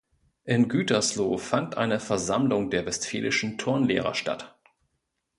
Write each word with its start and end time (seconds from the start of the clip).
In 0.45 0.67
Gütersloh 0.67 1.37
fand 1.37 1.77
eine 1.77 1.99
Versammlung 1.99 2.71
der 2.71 2.87
westfälischen 2.87 3.59
Turnlehrer 3.59 4.15
statt. 4.15 4.57